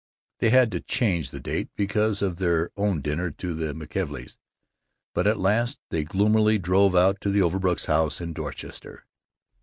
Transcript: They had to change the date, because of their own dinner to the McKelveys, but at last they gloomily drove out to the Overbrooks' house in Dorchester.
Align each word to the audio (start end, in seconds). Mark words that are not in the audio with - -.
They 0.39 0.49
had 0.49 0.71
to 0.71 0.81
change 0.81 1.29
the 1.29 1.39
date, 1.39 1.69
because 1.75 2.23
of 2.23 2.39
their 2.39 2.71
own 2.75 3.01
dinner 3.03 3.29
to 3.29 3.53
the 3.53 3.71
McKelveys, 3.73 4.39
but 5.13 5.27
at 5.27 5.37
last 5.37 5.77
they 5.91 6.03
gloomily 6.03 6.57
drove 6.57 6.95
out 6.95 7.21
to 7.21 7.29
the 7.29 7.43
Overbrooks' 7.43 7.85
house 7.85 8.19
in 8.19 8.33
Dorchester. 8.33 9.05